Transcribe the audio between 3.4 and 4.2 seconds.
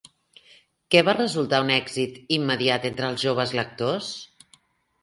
lectors?